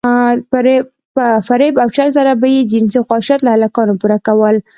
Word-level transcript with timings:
په 1.15 1.25
فريب 1.47 1.73
او 1.83 1.87
چل 1.95 2.09
سره 2.17 2.31
به 2.41 2.47
يې 2.55 2.61
جنسي 2.71 2.99
خواهشات 3.07 3.39
له 3.43 3.49
هلکانو 3.55 3.99
پوره 4.01 4.17
کول. 4.27 4.55